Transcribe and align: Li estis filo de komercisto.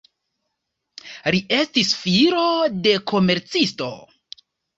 Li 1.35 1.41
estis 1.57 1.91
filo 1.99 2.47
de 2.89 2.95
komercisto. 3.13 3.93